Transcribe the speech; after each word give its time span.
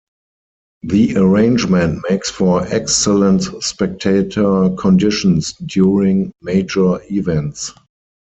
The 0.81 1.15
arrangement 1.15 2.03
makes 2.09 2.31
for 2.31 2.65
excellent 2.73 3.43
spectator 3.63 4.71
conditions 4.75 5.53
during 5.67 6.33
major 6.41 6.99
events. 7.11 7.71